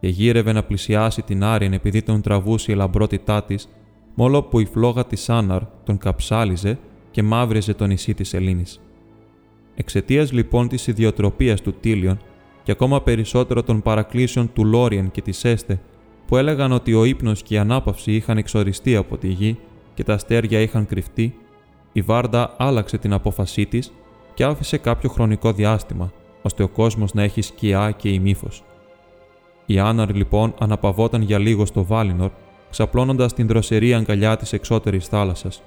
και 0.00 0.08
γύρευε 0.08 0.52
να 0.52 0.62
πλησιάσει 0.62 1.22
την 1.22 1.44
Άριεν 1.44 1.72
επειδή 1.72 2.02
τον 2.02 2.20
τραβούσε 2.20 2.72
η 2.72 2.74
λαμπρότητά 2.74 3.44
της, 3.44 3.68
μόλο 4.14 4.42
που 4.42 4.60
η 4.60 4.64
φλόγα 4.64 5.06
της 5.06 5.28
Άναρ 5.28 5.62
τον 5.84 5.98
καψάλιζε 5.98 6.78
και 7.10 7.22
μαύριζε 7.22 7.74
το 7.74 7.86
νησί 7.86 8.14
της 8.14 8.34
Ελλήνης. 8.34 8.80
Εξαιτίας 9.74 10.32
λοιπόν 10.32 10.68
της 10.68 10.86
ιδιοτροπίας 10.86 11.60
του 11.60 11.74
Τίλιον 11.80 12.18
και 12.62 12.72
ακόμα 12.72 13.02
περισσότερο 13.02 13.62
των 13.62 13.82
παρακλήσεων 13.82 14.52
του 14.52 14.64
Λόριεν 14.64 15.10
και 15.10 15.22
της 15.22 15.44
Έστε, 15.44 15.80
που 16.26 16.36
έλεγαν 16.36 16.72
ότι 16.72 16.94
ο 16.94 17.04
ύπνος 17.04 17.42
και 17.42 17.54
η 17.54 17.58
ανάπαυση 17.58 18.12
είχαν 18.12 18.38
εξοριστεί 18.38 18.96
από 18.96 19.16
τη 19.16 19.28
γη 19.28 19.58
και 19.94 20.04
τα 20.04 20.14
αστέρια 20.14 20.60
είχαν 20.60 20.86
κρυφτεί, 20.86 21.34
η 21.92 22.00
Βάρντα 22.00 22.54
άλλαξε 22.58 22.98
την 22.98 23.12
απόφασή 23.12 23.66
της 23.66 23.92
και 24.34 24.44
άφησε 24.44 24.76
κάποιο 24.76 25.08
χρονικό 25.08 25.52
διάστημα, 25.52 26.12
ώστε 26.42 26.62
ο 26.62 26.68
κόσμος 26.68 27.14
να 27.14 27.22
έχει 27.22 27.40
σκιά 27.40 27.90
και 27.90 28.08
ημίφος. 28.08 28.62
Η 29.66 29.78
Άναρ 29.78 30.14
λοιπόν 30.14 30.54
αναπαυόταν 30.58 31.22
για 31.22 31.38
λίγο 31.38 31.66
στο 31.66 31.84
Βάλινορ, 31.84 32.30
ξαπλώνοντας 32.70 33.34
την 33.34 33.46
δροσερή 33.46 33.94
αγκαλιά 33.94 34.36
της 34.36 34.52
εξώτερης 34.52 35.06
θάλασσας. 35.06 35.62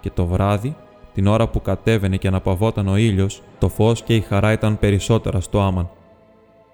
Και 0.00 0.10
το 0.10 0.26
βράδυ, 0.26 0.76
την 1.14 1.26
ώρα 1.26 1.48
που 1.48 1.62
κατέβαινε 1.62 2.16
και 2.16 2.28
αναπαυόταν 2.28 2.88
ο 2.88 2.96
ήλιος, 2.96 3.42
το 3.58 3.68
φως 3.68 4.02
και 4.02 4.14
η 4.14 4.20
χαρά 4.20 4.52
ήταν 4.52 4.78
περισσότερα 4.78 5.40
στο 5.40 5.60
άμαν. 5.60 5.90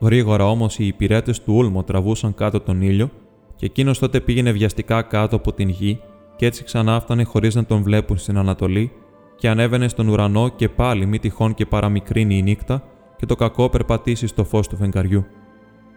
Γρήγορα 0.00 0.50
όμως 0.50 0.78
οι 0.78 0.86
υπηρέτες 0.86 1.42
του 1.42 1.54
Ούλμο 1.54 1.82
τραβούσαν 1.82 2.34
κάτω 2.34 2.60
τον 2.60 2.82
ήλιο 2.82 3.10
και 3.56 3.66
εκείνος 3.66 3.98
τότε 3.98 4.20
πήγαινε 4.20 4.50
βιαστικά 4.52 5.02
κάτω 5.02 5.36
από 5.36 5.52
την 5.52 5.68
γη 5.68 6.00
και 6.36 6.46
έτσι 6.46 6.64
ξανά 6.64 7.00
φτανε 7.00 7.24
χωρίς 7.24 7.54
να 7.54 7.64
τον 7.64 7.82
βλέπουν 7.82 8.16
στην 8.16 8.38
Ανατολή 8.38 8.92
και 9.36 9.48
ανέβαινε 9.48 9.88
στον 9.88 10.08
ουρανό 10.08 10.48
και 10.48 10.68
πάλι 10.68 11.06
μη 11.06 11.18
τυχόν 11.18 11.54
και 11.54 11.66
παραμικρύνει 11.66 12.36
η 12.36 12.42
νύχτα 12.42 12.82
και 13.16 13.26
το 13.26 13.34
κακό 13.34 13.68
περπατήσει 13.68 14.26
στο 14.26 14.44
φως 14.44 14.68
του 14.68 14.76
φεγγαριού. 14.76 15.24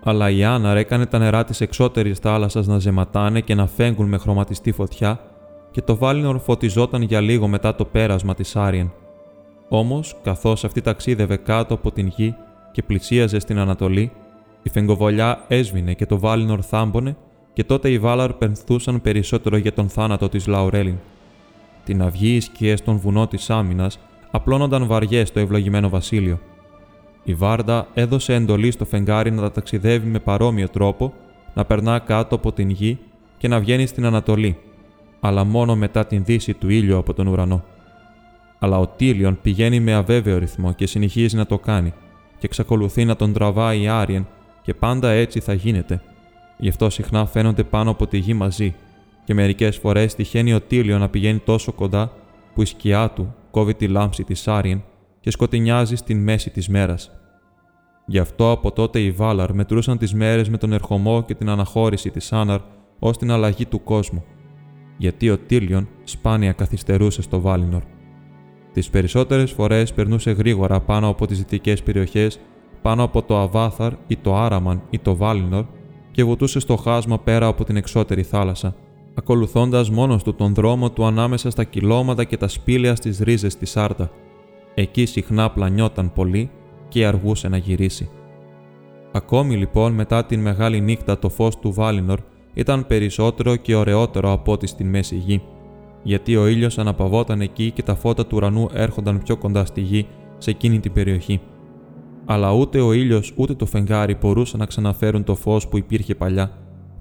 Αλλά 0.04 0.30
η 0.30 0.44
Άναρ 0.44 0.78
έκανε 0.78 1.06
τα 1.06 1.18
νερά 1.18 1.44
της 1.44 1.62
εξώτερης 1.62 2.20
θάλασσας 2.20 2.68
να 2.68 2.80
ζεματάνε 2.80 3.42
και 3.42 3.56
να 3.56 3.68
φέγγουν 3.68 4.08
με 4.08 4.18
χρωματιστή 4.18 4.72
φωτιά 4.72 5.20
και 5.72 5.82
το 5.82 5.96
Βάλινορ 5.96 6.40
φωτιζόταν 6.40 7.02
για 7.02 7.22
λίγο 7.22 7.48
μετά 7.48 7.76
το 7.76 7.86
πέρασμα 7.86 8.34
της 8.34 8.56
Άριεν. 8.56 8.92
Όμως, 9.70 10.16
καθώς 10.24 10.64
αυτή 10.64 10.82
ταξίδευε 10.82 11.38
κάτω 11.38 11.74
από 11.74 11.92
την 11.92 12.08
γη 12.08 12.36
και 12.72 12.84
πλησίαζε 12.84 13.40
στην 13.40 13.60
Ανατολή, 13.60 14.12
η 14.64 14.70
φεγγοβολιά 14.70 15.46
έσβηνε 15.48 15.94
και 15.94 16.06
το 16.06 16.20
Βάλινορ 16.20 16.60
θάμπονε 16.64 17.16
και 17.54 17.64
τότε 17.64 17.90
οι 17.90 18.00
Βάλαρ 18.00 18.34
πενθούσαν 18.34 19.02
περισσότερο 19.02 19.58
για 19.58 19.74
τον 19.74 19.90
θάνατο 19.90 20.30
της 20.30 20.48
Λαουρέλιν. 20.48 20.96
Την 21.84 22.02
αυγή 22.02 22.36
οι 22.36 22.40
σκιέ 22.40 22.76
των 22.76 22.98
βουνών 22.98 23.28
της 23.28 23.50
άμυνας 23.50 24.00
απλώνονταν 24.32 24.88
βαριές 24.88 25.28
στο 25.28 25.40
ευλογημένο 25.40 25.90
βασίλειο. 25.90 26.40
Η 27.24 27.34
Βάρντα 27.34 27.88
έδωσε 27.94 28.34
εντολή 28.34 28.72
στο 28.72 28.86
φεγγάρι 28.86 29.32
να 29.32 29.42
τα 29.42 29.52
ταξιδεύει 29.52 30.08
με 30.08 30.20
παρόμοιο 30.20 30.70
τρόπο, 30.70 31.14
να 31.54 31.66
περνά 31.66 32.00
κάτω 32.00 32.36
από 32.36 32.52
την 32.52 32.70
γη 32.70 33.00
και 33.38 33.48
να 33.48 33.60
βγαίνει 33.60 33.86
στην 33.86 34.06
Ανατολή, 34.06 34.58
αλλά 35.20 35.44
μόνο 35.44 35.76
μετά 35.76 36.06
την 36.06 36.24
δύση 36.24 36.54
του 36.54 36.70
ήλιου 36.70 36.98
από 36.98 37.14
τον 37.14 37.28
ουρανό. 37.28 37.64
Αλλά 38.60 38.80
ο 38.80 38.88
Τίλιον 38.88 39.40
πηγαίνει 39.42 39.80
με 39.80 39.94
αβέβαιο 39.94 40.38
ρυθμό 40.38 40.74
και 40.74 40.88
συνεχίζει 40.88 41.36
να 41.36 41.46
το 41.46 41.60
κάνει, 41.60 41.94
και 42.40 42.46
εξακολουθεί 42.46 43.06
να 43.06 43.16
τον 43.16 43.34
τραβάει 43.34 43.82
η 43.82 43.88
Άριεν, 43.88 44.28
και 44.62 44.74
πάντα 44.74 45.10
έτσι 45.10 45.40
θα 45.40 45.54
γίνεται. 45.54 46.02
Γι' 46.58 46.70
αυτό 46.70 46.90
συχνά 46.90 47.26
φαίνονται 47.26 47.64
πάνω 47.64 47.92
από 47.92 48.08
τη 48.08 48.18
γη 48.18 48.34
μαζί, 48.34 48.76
και 49.24 49.34
μερικές 49.34 49.78
φορές 49.78 50.16
τυχαίνει 50.16 50.54
ο 50.54 50.62
Τίλιο 50.62 50.98
να 50.98 51.10
πηγαίνει 51.10 51.40
τόσο 51.40 51.72
κοντά 51.72 52.12
που 52.54 52.62
η 52.62 52.66
σκιά 52.66 53.10
του 53.10 53.36
κόβει 53.52 53.74
τη 53.74 53.88
λάμψη 53.88 54.24
της 54.24 54.48
Άριεν 54.48 54.84
και 55.20 55.32
σκοτεινιάζει 55.32 55.96
στην 55.96 56.24
μέση 56.24 56.50
της 56.50 56.70
μέρας. 56.70 57.12
Γι' 58.06 58.20
αυτό 58.20 58.52
από 58.52 58.72
τότε 58.72 59.00
οι 59.00 59.12
Βάλαρ 59.12 59.54
μετρούσαν 59.54 59.98
τις 59.98 60.14
μέρες 60.14 60.50
με 60.50 60.58
τον 60.58 60.74
ερχομό 60.74 61.24
και 61.24 61.36
την 61.36 61.50
αναχώρηση 61.50 62.10
της 62.10 62.34
Άναρ 62.34 62.60
ως 63.00 63.18
την 63.18 63.32
αλλαγή 63.32 63.66
του 63.66 63.84
κόσμου, 63.84 64.24
γιατί 64.98 65.30
ο 65.30 65.38
Τίλιον 65.38 65.88
σπάνια 66.04 66.52
καθυστερούσε 66.52 67.22
στο 67.22 67.42
Βάλινορ. 67.42 67.82
Τις 68.74 68.90
περισσότερες 68.90 69.52
φορές 69.52 69.94
περνούσε 69.94 70.32
γρήγορα 70.32 70.80
πάνω 70.80 71.08
από 71.08 71.28
τις 71.28 71.38
δυτικές 71.38 71.84
περιοχές, 71.84 72.40
πάνω 72.82 73.04
από 73.04 73.22
το 73.22 73.38
Αβάθαρ 73.38 73.94
ή 74.08 74.18
το 74.18 74.36
Άραμαν 74.36 74.82
ή 74.90 75.00
το 75.00 75.16
Βάλινορ 75.16 75.66
και 76.12 76.24
βουτούσε 76.24 76.60
στο 76.60 76.76
χάσμα 76.76 77.20
πέρα 77.20 77.48
από 77.48 77.64
την 77.64 77.76
εξώτερη 77.76 78.24
θάλασσα, 78.24 78.76
ακολουθώντας 79.14 79.90
μόνος 79.90 80.24
του 80.24 80.36
τον 80.36 80.54
δρόμο 80.54 80.92
του 80.92 81.06
ανάμεσα 81.06 81.50
στα 81.50 81.64
κυλώματα 81.64 82.24
και 82.24 82.38
τα 82.38 82.48
σπήλαια 82.48 82.96
στις 82.96 83.20
ρίζες 83.20 83.58
της 83.58 83.78
Άρτα. 83.78 84.12
Εκεί 84.74 85.06
συχνά 85.06 85.50
πλανιόταν 85.50 86.14
πολύ 86.14 86.50
και 86.88 87.06
αργούσε 87.06 87.48
να 87.48 87.58
γυρίσει. 87.58 88.10
Ακόμη 89.12 89.56
λοιπόν 89.56 89.94
μετά 89.94 90.26
την 90.26 90.42
μεγάλη 90.42 90.82
νύχτα 90.82 91.20
το 91.20 91.30
φως 91.30 91.60
του 91.60 91.74
Βάλινορ 91.74 92.20
ήταν 92.54 92.88
περισσότερο 92.88 93.56
και 93.56 93.76
ωραιότερο 93.76 94.32
από 94.32 94.52
ό,τι 94.52 94.68
στην 94.68 94.90
μέση 94.90 95.16
γη, 95.16 95.42
γιατί 96.04 96.36
ο 96.36 96.48
ήλιος 96.48 96.78
αναπαυόταν 96.78 97.42
εκεί 97.42 97.72
και 97.72 97.84
τα 97.84 97.96
φώτα 97.96 98.26
του 98.26 98.38
ουρανού 98.38 98.70
έρχονταν 98.74 99.22
πιο 99.24 99.38
κοντά 99.38 99.66
στη 99.66 99.82
γη 99.82 100.08
σε 100.38 100.50
εκείνη 100.50 100.80
την 100.80 100.94
περιοχή. 100.94 101.42
Αλλά 102.26 102.54
ούτε 102.54 102.80
ο 102.80 102.94
ήλιος 102.94 103.34
ούτε 103.36 103.54
το 103.54 103.66
φεγγάρι 103.66 104.18
μπορούσαν 104.22 104.60
να 104.60 104.66
ξαναφέρουν 104.66 105.24
το 105.24 105.36
φως 105.36 105.68
που 105.68 105.78
υπήρχε 105.78 106.16
παλιά, 106.16 106.52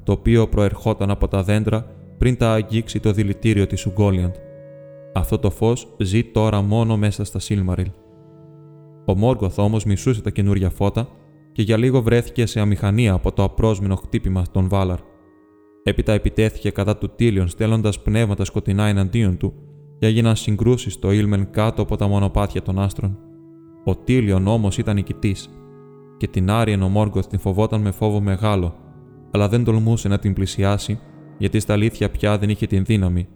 το 0.02 0.12
οποίο 0.12 0.49
προερχόταν 0.49 1.11
από 1.11 1.28
τα 1.28 1.43
δέντρα 1.43 1.87
πριν 2.19 2.37
τα 2.37 2.52
αγγίξει 2.52 3.00
το 3.00 3.12
δηλητήριο 3.12 3.67
της 3.67 3.87
Ουγκόλιαντ. 3.87 4.35
Αυτό 5.14 5.38
το 5.38 5.50
φως 5.50 5.88
ζει 5.99 6.25
τώρα 6.25 6.61
μόνο 6.61 6.97
μέσα 6.97 7.25
στα 7.25 7.38
Σίλμαριλ. 7.38 7.90
Ο 9.07 9.14
Μόργκοθ 9.17 9.59
όμως 9.59 9.85
μισούσε 9.85 10.23
τα 10.23 10.31
καινούρια 10.31 10.71
φώτα 10.71 11.09
και 11.52 11.62
για 11.62 11.76
λίγο 11.76 12.02
βρέθηκε 12.02 12.47
σε 12.47 12.61
αμηχανία 12.61 13.12
από 13.12 13.33
το 13.33 13.43
απρόσμενο 13.43 13.97
χτύπημα 13.97 14.45
των 14.52 14.69
Βάλαρ. 14.69 14.99
Έπειτα 15.88 16.12
επιτέθηκε 16.12 16.71
κατά 16.71 16.97
του 16.97 17.11
Τίλιον 17.16 17.49
στέλνοντας 17.49 18.02
πνεύματα 18.02 18.45
σκοτεινά 18.45 18.87
εναντίον 18.87 19.37
του 19.37 19.52
και 19.99 20.07
έγιναν 20.07 20.37
συγκρούσεις 20.37 20.92
στο 20.92 21.12
Ήλμεν 21.12 21.50
κάτω 21.50 21.83
από 21.83 21.97
τα 21.97 22.09
μονοπάτια 22.09 22.62
των 22.62 22.78
άστρων. 22.78 23.18
Ο 23.85 23.97
Τίλιον 23.97 24.47
όμως 24.47 24.78
ήταν 24.78 24.95
νικητής, 24.95 25.50
και 26.16 26.26
την 26.26 26.50
Άριεν 26.50 26.83
ο 26.83 26.88
Μόργκοθ 26.88 27.26
την 27.26 27.38
φοβόταν 27.38 27.80
με 27.80 27.90
φόβο 27.90 28.21
μεγάλο, 28.21 28.75
αλλά 29.30 29.49
δεν 29.49 29.64
τολμούσε 29.64 30.09
να 30.09 30.18
την 30.18 30.33
πλησιάσει 30.33 30.99
γιατί 31.38 31.61
στα 31.61 31.73
αλήθεια 31.73 32.11
πια 32.11 32.38
δεν 32.38 32.49
είχε 32.49 32.66
την 32.66 32.85
δύναμη, 32.85 33.28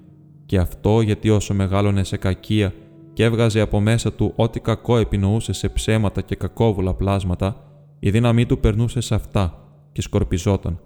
και 0.47 0.59
αυτό 0.59 1.01
γιατί 1.01 1.31
όσο 1.31 1.55
μεγάλωνε 1.55 2.05
σε 2.05 2.17
κακία 2.17 2.73
και 3.13 3.25
έβγαζε 3.25 3.61
από 3.61 3.81
μέσα 3.81 4.13
του 4.13 4.33
ό,τι 4.37 4.61
κακό 4.61 4.97
επινοούσε 4.97 5.53
σε 5.53 5.69
ψέματα 5.69 6.21
και 6.21 6.35
κακόβουλα 6.35 6.95
πλάσματα, 6.95 7.57
η 7.99 8.11
δύναμή 8.11 8.47
του 8.47 8.59
περνούσε 8.59 9.01
σε 9.01 9.15
αυτά 9.15 9.69
και 9.93 10.03
σκορπιζόταν, 10.03 10.81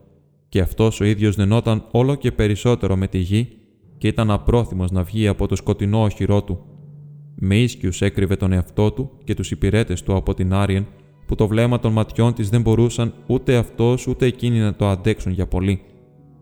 και 0.57 0.63
αυτός 0.63 1.01
ο 1.01 1.05
ίδιος 1.05 1.37
δενόταν 1.37 1.85
όλο 1.91 2.15
και 2.15 2.33
περισσότερο 2.33 2.97
με 2.97 3.09
τη 3.09 3.19
γη 3.19 3.49
και 3.99 4.09
ήταν 4.09 4.31
απρόθυμος 4.31 4.91
να 4.91 5.03
βγει 5.03 5.27
από 5.27 5.47
το 5.47 5.57
σκοτεινό 5.57 6.03
οχυρό 6.03 6.43
του. 6.43 6.59
Με 7.35 7.59
ίσκιους 7.59 8.03
έκρυβε 8.03 8.37
τον 8.37 8.53
εαυτό 8.53 8.93
του 8.93 9.11
και 9.25 9.35
τους 9.35 9.51
υπηρέτες 9.51 10.03
του 10.03 10.15
από 10.15 10.35
την 10.35 10.53
Άριεν, 10.53 10.87
που 11.27 11.35
το 11.35 11.47
βλέμμα 11.47 11.79
των 11.79 11.93
ματιών 11.93 12.35
της 12.35 12.49
δεν 12.49 12.61
μπορούσαν 12.61 13.15
ούτε 13.27 13.57
αυτός 13.57 14.07
ούτε 14.07 14.27
εκείνοι 14.27 14.59
να 14.59 14.75
το 14.75 14.89
αντέξουν 14.89 15.33
για 15.33 15.47
πολύ, 15.47 15.81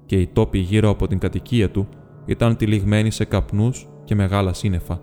και 0.07 0.21
οι 0.21 0.27
τόποι 0.27 0.59
γύρω 0.59 0.89
από 0.89 1.07
την 1.07 1.19
κατοικία 1.19 1.71
του 1.71 1.89
ήταν 2.27 2.57
τυλιγμένοι 2.57 3.11
σε 3.11 3.25
καπνούς 3.25 3.87
και 4.05 4.15
μεγάλα 4.15 4.53
σύννεφα. 4.53 5.01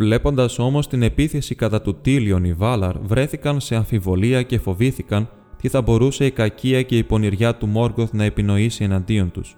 Βλέποντας 0.00 0.58
όμως 0.58 0.88
την 0.88 1.02
επίθεση 1.02 1.54
κατά 1.54 1.82
του 1.82 2.00
Τίλιον 2.00 2.44
οι 2.44 2.52
Βάλαρ 2.52 2.98
βρέθηκαν 2.98 3.60
σε 3.60 3.74
αμφιβολία 3.74 4.42
και 4.42 4.58
φοβήθηκαν 4.58 5.28
τι 5.56 5.68
θα 5.68 5.82
μπορούσε 5.82 6.26
η 6.26 6.30
κακία 6.30 6.82
και 6.82 6.96
η 6.96 7.04
πονηριά 7.04 7.56
του 7.56 7.66
Μόργκοθ 7.66 8.12
να 8.12 8.24
επινοήσει 8.24 8.84
εναντίον 8.84 9.30
τους. 9.30 9.56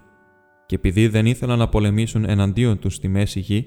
Και 0.67 0.75
επειδή 0.75 1.09
δεν 1.09 1.27
ήθελαν 1.27 1.59
να 1.59 1.69
πολεμήσουν 1.69 2.25
εναντίον 2.29 2.79
τους 2.79 2.95
στη 2.95 3.09
μέση 3.09 3.41
γη, 3.41 3.67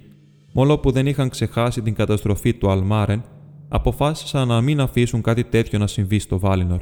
μόνο 0.54 0.78
που 0.78 0.92
δεν 0.92 1.08
είχαν 1.08 1.30
ξεχάσει 1.30 1.82
την 1.82 1.94
καταστροφή 1.94 2.54
του 2.54 2.70
Αλμάρεν, 2.70 3.24
αποφάσισαν 3.68 4.48
να 4.48 4.62
μην 4.62 4.80
αφήσουν 4.80 5.22
κάτι 5.22 5.44
τέτοιο 5.44 5.80
να 5.80 5.88
συμβεί 5.88 6.20
στο 6.20 6.40
Βάλινορ. 6.40 6.82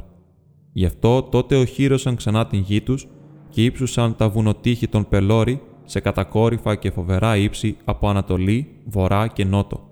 Γι' 0.72 0.84
αυτό 0.84 1.22
τότε 1.22 1.56
οχύρωσαν 1.56 2.16
ξανά 2.16 2.46
την 2.46 2.60
γη 2.60 2.80
τους 2.80 3.06
και 3.48 3.64
ύψουσαν 3.64 4.16
τα 4.16 4.28
βουνοτύχη 4.28 4.88
των 4.88 5.08
Πελόρι 5.08 5.60
σε 5.84 6.00
κατακόρυφα 6.00 6.74
και 6.74 6.90
φοβερά 6.90 7.36
ύψη 7.36 7.76
από 7.84 8.08
Ανατολή, 8.08 8.68
Βορρά 8.84 9.26
και 9.26 9.44
Νότο. 9.44 9.88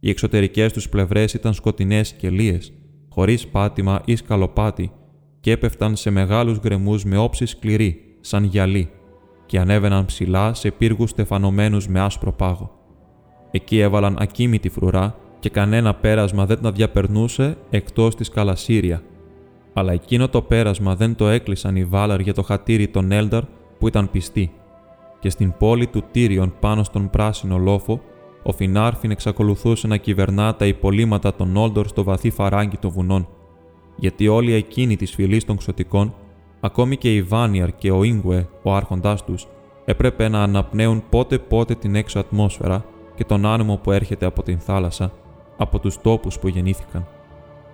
Οι 0.00 0.10
εξωτερικές 0.10 0.72
τους 0.72 0.88
πλευρές 0.88 1.34
ήταν 1.34 1.54
σκοτεινές 1.54 2.12
και 2.12 2.30
λίες, 2.30 2.72
χωρίς 3.08 3.46
πάτημα 3.46 4.02
ή 4.04 4.16
σκαλοπάτι 4.16 4.92
και 5.40 5.50
έπεφταν 5.50 5.96
σε 5.96 6.10
μεγάλους 6.10 6.58
γκρεμούς 6.58 7.04
με 7.04 7.16
όψη 7.16 7.46
σκληρή, 7.46 8.16
σαν 8.20 8.44
γυαλί, 8.44 8.90
και 9.46 9.58
ανέβαιναν 9.58 10.04
ψηλά 10.04 10.54
σε 10.54 10.70
πύργους 10.70 11.10
στεφανωμένους 11.10 11.88
με 11.88 12.00
άσπρο 12.00 12.32
πάγο. 12.32 12.78
Εκεί 13.50 13.78
έβαλαν 13.78 14.16
ακίμητη 14.20 14.68
φρουρά 14.68 15.16
και 15.38 15.48
κανένα 15.48 15.94
πέρασμα 15.94 16.46
δεν 16.46 16.60
τα 16.60 16.72
διαπερνούσε 16.72 17.56
εκτός 17.70 18.14
της 18.14 18.28
Καλασύρια. 18.28 19.02
Αλλά 19.72 19.92
εκείνο 19.92 20.28
το 20.28 20.42
πέρασμα 20.42 20.94
δεν 20.94 21.14
το 21.14 21.28
έκλεισαν 21.28 21.76
οι 21.76 21.84
Βάλαρ 21.84 22.20
για 22.20 22.34
το 22.34 22.42
χατήρι 22.42 22.88
των 22.88 23.12
Έλνταρ 23.12 23.42
που 23.78 23.88
ήταν 23.88 24.10
πιστοί 24.10 24.52
και 25.20 25.30
στην 25.30 25.54
πόλη 25.58 25.86
του 25.86 26.02
Τύριον 26.10 26.54
πάνω 26.60 26.82
στον 26.82 27.10
πράσινο 27.10 27.58
λόφο, 27.58 28.00
ο 28.42 28.52
Φινάρφιν 28.52 29.10
εξακολουθούσε 29.10 29.86
να 29.86 29.96
κυβερνά 29.96 30.54
τα 30.54 30.66
υπολείμματα 30.66 31.34
των 31.34 31.56
Όλντορ 31.56 31.86
στο 31.86 32.04
βαθύ 32.04 32.30
φαράγγι 32.30 32.76
των 32.76 32.90
βουνών. 32.90 33.28
γιατί 33.96 34.28
όλοι 34.28 34.52
εκείνοι 34.52 34.96
της 34.96 35.14
φυλής 35.14 35.44
των 35.44 35.56
ξωτικών, 35.56 36.14
ακόμη 36.60 36.96
και 36.96 37.14
η 37.14 37.22
Βάνιαρ 37.22 37.74
και 37.74 37.90
ο 37.90 38.02
Ίγουε, 38.02 38.48
ο 38.62 38.74
άρχοντάς 38.74 39.24
τους, 39.24 39.46
έπρεπε 39.84 40.28
να 40.28 40.42
αναπνέουν 40.42 41.02
πότε-πότε 41.08 41.74
την 41.74 41.94
έξω 41.94 42.18
ατμόσφαιρα 42.18 42.84
και 43.14 43.24
τον 43.24 43.46
άνεμο 43.46 43.76
που 43.76 43.92
έρχεται 43.92 44.26
από 44.26 44.42
την 44.42 44.58
θάλασσα, 44.58 45.12
από 45.56 45.78
τους 45.78 46.00
τόπους 46.00 46.38
που 46.38 46.48
γεννήθηκαν. 46.48 47.06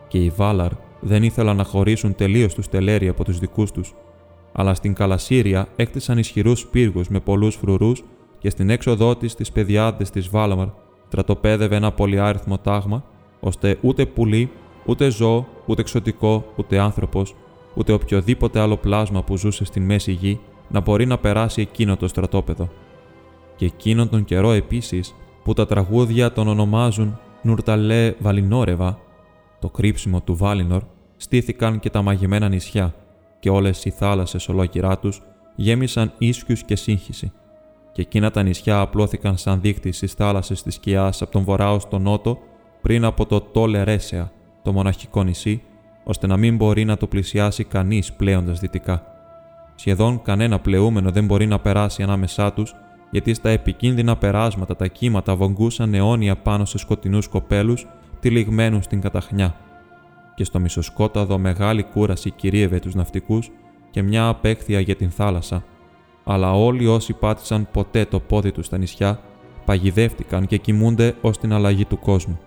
Και 0.09 0.19
οι 0.19 0.33
Βάλαρ 0.37 0.71
δεν 1.01 1.23
ήθελαν 1.23 1.57
να 1.57 1.65
χωρίσουν 1.65 2.15
τελείως 2.15 2.55
τους 2.55 2.69
τελέρι 2.69 3.09
από 3.09 3.25
τους 3.25 3.39
δικούς 3.39 3.71
τους, 3.71 3.95
αλλά 4.53 4.75
στην 4.75 4.95
Καλασύρια 4.95 5.69
έκτισαν 5.77 6.19
ισχυρούς 6.19 6.67
πύργους 6.67 7.09
με 7.09 7.21
πολλούς 7.21 7.55
φρουρούς 7.55 8.05
και 8.39 8.51
στην 8.51 8.71
έξοδό 8.71 9.17
της 9.17 9.33
στις 9.33 9.53
παιδιάδε 9.53 10.05
της 10.05 10.29
Βάλαμαρ 10.29 10.69
στρατοπέδευε 11.09 11.77
ένα 11.77 11.93
πολυάριθμο 11.93 12.59
τάγμα, 12.59 13.05
ώστε 13.41 13.79
ούτε 13.81 14.07
πουλί, 14.07 14.51
ούτε 14.87 15.11
ζώο, 15.11 15.47
ούτε 15.67 15.81
εξωτικό, 15.81 16.45
ούτε 16.57 16.79
άνθρωπος, 16.79 17.35
ούτε 17.75 17.93
οποιοδήποτε 17.93 18.61
άλλο 18.61 18.77
πλάσμα 18.77 19.23
που 19.23 19.37
ζούσε 19.37 19.65
στην 19.65 19.83
μέση 19.85 20.13
γη 20.13 20.41
να 20.69 20.81
μπορεί 20.81 21.07
να 21.07 21.19
περάσει 21.19 21.61
εκείνο 21.61 21.97
το 21.97 22.09
στρατόπεδο. 22.09 22.69
Και 23.57 23.65
εκείνον 23.65 24.09
τον 24.09 24.25
καιρό 24.25 24.53
επίσης 24.53 25.15
που 25.45 25.53
τα 25.53 25.67
τραγούδια 25.67 26.33
τον 26.33 26.49
ονομάζουν 26.49 27.19
Νουρταλέ 27.43 28.15
Βαλινόρεβα, 28.19 28.99
το 29.61 29.69
κρύψιμο 29.69 30.21
του 30.21 30.37
Βάλινορ, 30.37 30.83
στήθηκαν 31.17 31.79
και 31.81 31.91
τα 31.91 32.03
μαγεμένα 32.03 32.49
νησιά, 32.49 32.95
και 33.39 33.51
όλες 33.51 33.85
οι 33.85 33.91
θάλασσες 33.91 34.49
ολόκληρά 34.49 34.99
τους 34.99 35.23
γέμισαν 35.55 36.13
ίσιους 36.19 36.63
και 36.63 36.77
σύγχυση. 36.77 37.33
Και 37.93 38.03
εκείνα 38.03 38.31
τα 38.31 38.43
νησιά 38.43 38.81
απλώθηκαν 38.81 39.37
σαν 39.37 39.61
δείχτη 39.61 39.93
στις 39.93 40.13
θάλασσες 40.13 40.63
της 40.63 40.75
σκιάς 40.75 41.23
από 41.23 41.31
τον 41.31 41.43
βορρά 41.43 41.73
ως 41.73 41.89
τον 41.89 42.03
νότο, 42.03 42.39
πριν 42.83 43.05
από 43.05 43.27
το 43.27 43.41
Τόλε 43.41 43.83
Ρέσεα, 43.83 44.33
το 44.63 44.73
μοναχικό 44.73 45.23
νησί, 45.23 45.63
ώστε 46.05 46.27
να 46.27 46.37
μην 46.37 46.57
μπορεί 46.57 46.85
να 46.85 46.97
το 46.97 47.07
πλησιάσει 47.07 47.65
κανείς 47.65 48.13
πλέοντας 48.13 48.61
δυτικά. 48.61 49.03
Σχεδόν 49.75 50.23
κανένα 50.23 50.59
πλεούμενο 50.59 51.11
δεν 51.11 51.25
μπορεί 51.25 51.47
να 51.47 51.59
περάσει 51.59 52.03
ανάμεσά 52.03 52.53
τους, 52.53 52.75
γιατί 53.11 53.35
στα 53.35 53.49
επικίνδυνα 53.49 54.17
περάσματα 54.17 54.77
τα 54.77 54.87
κύματα 54.87 55.37
βογγούσαν 55.37 55.95
αιώνια 55.95 56.37
πάνω 56.37 56.65
σε 56.65 56.79
σκοτεινούς 56.79 57.29
κοπέλους, 57.29 57.87
τυλιγμένους 58.21 58.85
στην 58.85 59.01
καταχνιά 59.01 59.55
και 60.37 60.45
στο 60.45 60.61
μισοσκόταδο 60.61 61.39
μεγάλη 61.39 61.83
κούραση 61.83 62.31
κυρίευε 62.31 62.79
τους 62.79 62.95
ναυτικούς 62.95 63.51
και 63.91 64.03
μια 64.03 64.29
απέχθεια 64.29 64.81
για 64.81 64.97
την 64.97 65.11
θάλασσα, 65.11 65.65
αλλά 66.25 66.53
όλοι 66.53 66.87
όσοι 66.87 67.13
πάτησαν 67.13 67.69
ποτέ 67.73 68.05
το 68.05 68.21
πόδι 68.21 68.53
τους 68.53 68.67
στα 68.67 68.79
νησιά 68.79 69.21
παγιδεύτηκαν 69.65 70.47
και 70.47 70.57
κοιμούνται 70.57 71.15
ως 71.21 71.39
την 71.39 71.53
αλλαγή 71.53 71.85
του 71.85 71.99
κόσμου. 71.99 72.39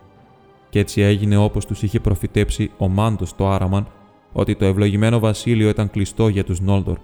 Κι 0.69 0.79
έτσι 0.79 1.01
έγινε 1.01 1.37
όπως 1.37 1.65
τους 1.65 1.83
είχε 1.83 1.99
προφητέψει 1.99 2.71
ο 2.77 2.87
Μάντος 2.87 3.35
το 3.35 3.49
Άραμαν 3.49 3.87
ότι 4.33 4.55
το 4.55 4.65
ευλογημένο 4.65 5.19
βασίλειο 5.19 5.69
ήταν 5.69 5.89
κλειστό 5.89 6.27
για 6.27 6.43
τους 6.43 6.59
Νόλδορ 6.59 6.97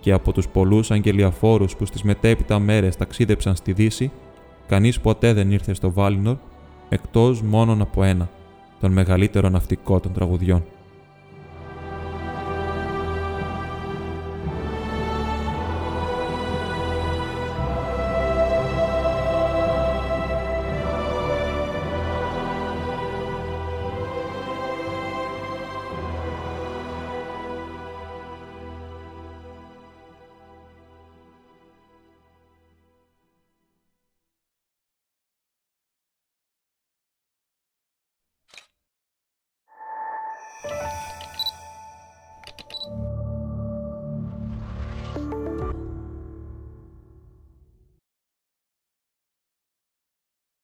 και 0.00 0.12
από 0.12 0.32
τους 0.32 0.48
πολλούς 0.48 0.90
αγγελιαφόρους 0.90 1.76
που 1.76 1.84
στις 1.84 2.02
μετέπειτα 2.02 2.58
μέρες 2.58 2.96
ταξίδεψαν 2.96 3.56
στη 3.56 3.72
Δύση, 3.72 4.10
κανείς 4.66 5.00
ποτέ 5.00 5.32
δεν 5.32 5.50
ήρθε 5.50 5.74
στο 5.74 5.92
Βάλινορ 5.92 6.36
εκτός 6.88 7.42
μόνον 7.42 7.80
από 7.80 8.02
ένα, 8.02 8.28
τον 8.80 8.92
μεγαλύτερο 8.92 9.48
ναυτικό 9.48 10.00
των 10.00 10.12
τραγουδιών. 10.12 10.64